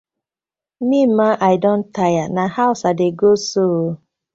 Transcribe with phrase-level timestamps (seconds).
[0.87, 3.89] Mi ma, I don tire, na hawz I dey go so ooo.